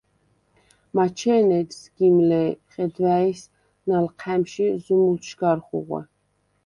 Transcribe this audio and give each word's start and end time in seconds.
მაჩე̄ნე 0.95 1.57
ეჯ 1.61 1.69
სგიმ 1.81 2.17
ლ’ე̄, 2.29 2.49
ხედვა̄̈ის 2.71 3.41
ნალჴა̈მში 3.87 4.67
ზუმულდშვ 4.83 5.33
გარ 5.39 5.59
ხუღვე. 5.65 6.01